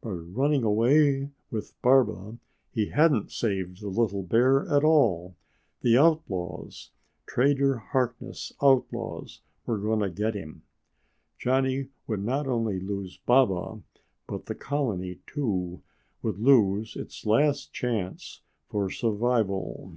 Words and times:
By 0.00 0.10
running 0.10 0.62
away 0.62 1.32
with 1.50 1.72
Baba 1.82 2.38
he 2.70 2.90
hadn't 2.90 3.32
saved 3.32 3.80
the 3.82 3.88
little 3.88 4.22
bear 4.22 4.64
at 4.72 4.84
all. 4.84 5.34
The 5.80 5.98
outlaws, 5.98 6.92
Trader 7.26 7.78
Harkness' 7.78 8.52
outlaws, 8.62 9.40
were 9.66 9.78
going 9.78 9.98
to 9.98 10.08
get 10.08 10.36
him. 10.36 10.62
Johnny 11.36 11.88
would 12.06 12.22
not 12.22 12.46
only 12.46 12.78
lose 12.78 13.16
Baba, 13.26 13.82
but 14.28 14.46
the 14.46 14.54
colony, 14.54 15.18
too, 15.26 15.82
would 16.22 16.38
lose 16.38 16.94
its 16.94 17.26
last 17.26 17.72
chance 17.72 18.40
for 18.68 18.88
survival. 18.88 19.96